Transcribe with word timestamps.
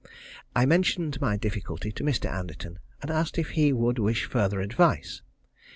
I 0.55 0.65
mentioned 0.65 1.21
my 1.21 1.37
difficulty 1.37 1.91
to 1.91 2.03
Mr. 2.03 2.27
Anderton, 2.27 2.79
and 3.03 3.11
asked 3.11 3.37
if 3.37 3.51
he 3.51 3.71
would 3.71 3.99
wish 3.99 4.25
further 4.25 4.59
advice. 4.59 5.21